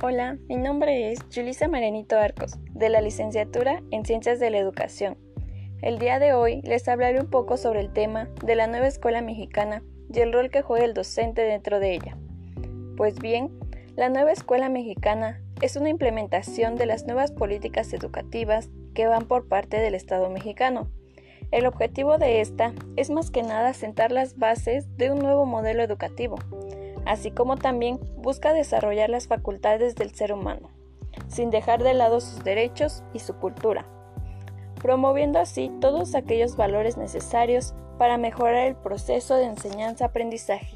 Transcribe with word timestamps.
Hola, 0.00 0.38
mi 0.48 0.54
nombre 0.54 1.10
es 1.10 1.18
Julisa 1.34 1.66
Marenito 1.66 2.16
Arcos, 2.16 2.56
de 2.72 2.88
la 2.88 3.00
licenciatura 3.00 3.82
en 3.90 4.04
Ciencias 4.04 4.38
de 4.38 4.48
la 4.48 4.58
Educación. 4.58 5.18
El 5.82 5.98
día 5.98 6.20
de 6.20 6.34
hoy 6.34 6.62
les 6.62 6.86
hablaré 6.86 7.20
un 7.20 7.28
poco 7.28 7.56
sobre 7.56 7.80
el 7.80 7.92
tema 7.92 8.28
de 8.44 8.54
la 8.54 8.68
nueva 8.68 8.86
escuela 8.86 9.22
mexicana 9.22 9.82
y 10.14 10.20
el 10.20 10.32
rol 10.32 10.50
que 10.50 10.62
juega 10.62 10.84
el 10.84 10.94
docente 10.94 11.42
dentro 11.42 11.80
de 11.80 11.94
ella. 11.94 12.16
Pues 12.96 13.18
bien, 13.18 13.58
la 13.96 14.08
nueva 14.08 14.30
escuela 14.30 14.68
mexicana 14.68 15.42
es 15.62 15.74
una 15.74 15.88
implementación 15.88 16.76
de 16.76 16.86
las 16.86 17.04
nuevas 17.04 17.32
políticas 17.32 17.92
educativas 17.92 18.70
que 18.94 19.08
van 19.08 19.26
por 19.26 19.48
parte 19.48 19.78
del 19.78 19.96
Estado 19.96 20.30
mexicano. 20.30 20.88
El 21.50 21.66
objetivo 21.66 22.18
de 22.18 22.40
esta 22.40 22.72
es 22.94 23.10
más 23.10 23.32
que 23.32 23.42
nada 23.42 23.74
sentar 23.74 24.12
las 24.12 24.38
bases 24.38 24.96
de 24.96 25.10
un 25.10 25.18
nuevo 25.18 25.44
modelo 25.44 25.82
educativo 25.82 26.36
así 27.08 27.30
como 27.30 27.56
también 27.56 27.98
busca 28.18 28.52
desarrollar 28.52 29.08
las 29.08 29.26
facultades 29.26 29.96
del 29.96 30.14
ser 30.14 30.30
humano, 30.30 30.68
sin 31.26 31.48
dejar 31.50 31.82
de 31.82 31.94
lado 31.94 32.20
sus 32.20 32.44
derechos 32.44 33.02
y 33.14 33.20
su 33.20 33.34
cultura, 33.36 33.86
promoviendo 34.80 35.38
así 35.38 35.72
todos 35.80 36.14
aquellos 36.14 36.56
valores 36.56 36.98
necesarios 36.98 37.74
para 37.96 38.18
mejorar 38.18 38.66
el 38.66 38.76
proceso 38.76 39.36
de 39.36 39.46
enseñanza-aprendizaje. 39.46 40.74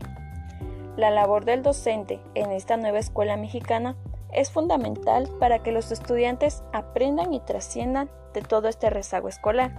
La 0.97 1.11
labor 1.11 1.45
del 1.45 1.63
docente 1.63 2.19
en 2.35 2.51
esta 2.51 2.79
nueva 2.79 2.99
escuela 2.99 3.37
mexicana 3.37 3.95
es 4.33 4.51
fundamental 4.51 5.29
para 5.39 5.63
que 5.63 5.71
los 5.71 5.93
estudiantes 5.93 6.65
aprendan 6.73 7.35
y 7.35 7.41
trasciendan 7.41 8.11
de 8.33 8.41
todo 8.41 8.69
este 8.69 8.89
rezago 8.89 9.29
escolar. 9.29 9.79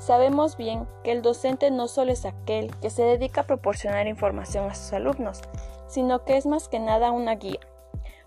Sabemos 0.00 0.56
bien 0.56 0.88
que 1.04 1.12
el 1.12 1.20
docente 1.20 1.70
no 1.70 1.86
solo 1.86 2.10
es 2.10 2.24
aquel 2.24 2.74
que 2.80 2.88
se 2.88 3.02
dedica 3.02 3.42
a 3.42 3.46
proporcionar 3.46 4.06
información 4.06 4.70
a 4.70 4.74
sus 4.74 4.94
alumnos, 4.94 5.42
sino 5.88 6.24
que 6.24 6.38
es 6.38 6.46
más 6.46 6.68
que 6.68 6.80
nada 6.80 7.10
una 7.10 7.34
guía, 7.34 7.60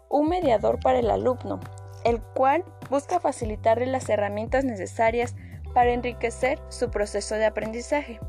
un 0.07 0.29
mediador 0.29 0.79
para 0.79 0.99
el 0.99 1.09
alumno, 1.09 1.59
el 2.05 2.21
cual 2.21 2.63
busca 2.91 3.19
facilitarle 3.19 3.87
las 3.87 4.07
herramientas 4.07 4.65
necesarias 4.65 5.35
para 5.73 5.93
enriquecer 5.93 6.59
su 6.69 6.91
proceso 6.91 7.33
de 7.33 7.45
aprendizaje. 7.45 8.19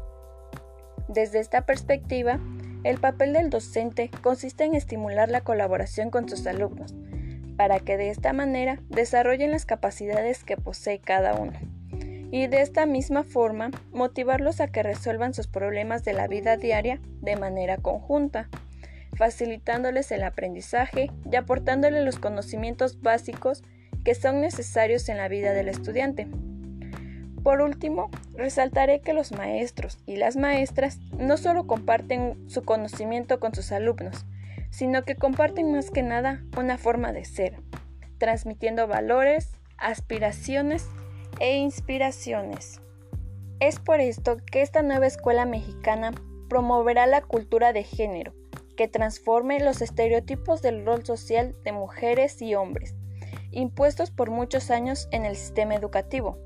Desde 1.08 1.38
esta 1.38 1.66
perspectiva, 1.66 2.41
el 2.82 2.98
papel 2.98 3.34
del 3.34 3.50
docente 3.50 4.10
consiste 4.22 4.64
en 4.64 4.74
estimular 4.74 5.28
la 5.28 5.42
colaboración 5.42 6.08
con 6.08 6.30
sus 6.30 6.47
alumnos, 6.47 6.94
para 7.58 7.78
que 7.78 7.98
de 7.98 8.08
esta 8.08 8.32
manera 8.32 8.78
desarrollen 8.88 9.50
las 9.50 9.66
capacidades 9.66 10.44
que 10.44 10.56
posee 10.56 10.98
cada 10.98 11.34
uno 11.34 11.73
y 12.34 12.48
de 12.48 12.62
esta 12.62 12.84
misma 12.84 13.22
forma 13.22 13.70
motivarlos 13.92 14.60
a 14.60 14.66
que 14.66 14.82
resuelvan 14.82 15.34
sus 15.34 15.46
problemas 15.46 16.02
de 16.02 16.14
la 16.14 16.27
vida 16.27 16.56
diaria 16.56 16.98
de 17.20 17.36
manera 17.36 17.76
conjunta, 17.76 18.48
facilitándoles 19.16 20.10
el 20.10 20.24
aprendizaje 20.24 21.12
y 21.30 21.36
aportándoles 21.36 22.04
los 22.04 22.18
conocimientos 22.18 23.00
básicos 23.00 23.62
que 24.04 24.16
son 24.16 24.41
necesarios 24.41 25.08
en 25.08 25.18
la 25.18 25.28
vida 25.28 25.52
del 25.52 25.68
estudiante. 25.68 26.26
Por 27.44 27.60
último, 27.60 28.10
resaltaré 28.32 29.00
que 29.00 29.12
los 29.12 29.30
maestros 29.30 30.00
y 30.04 30.16
las 30.16 30.34
maestras 30.34 30.98
no 31.16 31.36
solo 31.36 31.69
comparten 31.69 32.50
su 32.50 32.64
conocimiento 32.64 33.38
con 33.38 33.54
sus 33.54 33.70
alumnos, 33.70 34.26
sino 34.70 35.04
que 35.04 35.14
comparten 35.14 35.70
más 35.70 35.92
que 35.92 36.02
nada 36.02 36.42
una 36.58 36.78
forma 36.78 37.12
de 37.12 37.26
ser, 37.26 37.54
transmitiendo 38.19 38.88
valores, 38.88 39.52
aspiraciones 39.78 40.88
e 41.40 41.56
inspiraciones. 41.56 42.80
Es 43.60 43.78
por 43.78 44.00
esto 44.00 44.36
que 44.50 44.62
esta 44.62 44.82
nueva 44.82 45.06
escuela 45.06 45.46
mexicana 45.46 46.12
promoverá 46.48 47.06
la 47.06 47.22
cultura 47.22 47.72
de 47.72 47.82
género, 47.82 48.34
que 48.76 48.88
transforme 48.88 49.60
los 49.60 49.80
estereotipos 49.80 50.62
del 50.62 50.84
rol 50.84 51.04
social 51.04 51.56
de 51.64 51.72
mujeres 51.72 52.42
y 52.42 52.54
hombres, 52.54 52.94
impuestos 53.50 54.10
por 54.10 54.31
muchos 54.31 54.70
años 54.70 55.09
en 55.12 55.25
el 55.25 55.36
sistema 55.36 55.75
educativo. 55.75 56.38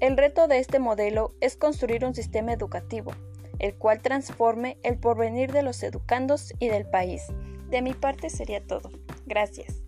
El 0.00 0.16
reto 0.16 0.48
de 0.48 0.58
este 0.58 0.78
modelo 0.78 1.34
es 1.40 1.56
construir 1.56 2.04
un 2.04 2.14
sistema 2.14 2.52
educativo, 2.52 3.12
el 3.58 3.74
cual 3.76 4.00
transforme 4.00 4.78
el 4.82 4.98
porvenir 4.98 5.52
de 5.52 5.62
los 5.62 5.82
educandos 5.82 6.54
y 6.58 6.68
del 6.68 6.86
país. 6.86 7.26
De 7.68 7.82
mi 7.82 7.92
parte 7.92 8.30
sería 8.30 8.66
todo. 8.66 8.90
Gracias. 9.26 9.82